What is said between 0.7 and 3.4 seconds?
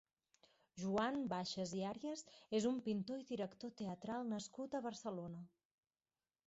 Joan Baixas i Arias és un pintor i